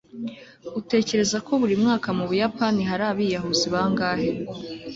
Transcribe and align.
utekereza 0.79 1.37
ko 1.45 1.51
buri 1.61 1.75
mwaka 1.83 2.09
mu 2.17 2.23
buyapani 2.29 2.81
hari 2.89 3.03
abiyahuzi 3.11 3.65
bangahe 3.73 4.29